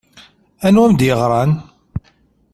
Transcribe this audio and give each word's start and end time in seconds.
Anwa 0.65 0.83
i 0.85 0.89
m-d-yeɣṛan? 0.91 1.51